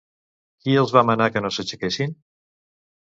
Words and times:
Qui 0.63 0.77
els 0.83 0.93
va 0.95 1.05
manar 1.09 1.27
que 1.35 1.45
no 1.45 1.53
s'aixequessin? 1.59 2.17